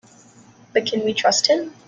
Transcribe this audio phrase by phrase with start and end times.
[0.73, 1.75] But can we trust him?